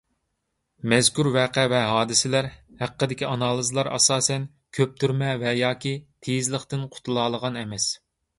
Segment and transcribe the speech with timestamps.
[0.93, 2.47] مەزكۇر ۋەقە ۋە ھادىسىلەر
[2.79, 5.93] ھەققىدىكى ئانالىزلار ئاساسەن كۆپتۈرمە ۋە ياكى
[6.29, 7.89] تېيىزلىقتىن قۇتۇلالىغان ئەمەس.